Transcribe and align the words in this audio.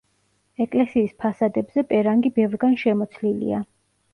ეკლესიის 0.63 1.13
ფასადებზე 1.23 1.83
პერანგი 1.91 2.33
ბევრგან 2.39 2.75
შემოცლილია. 2.85 3.63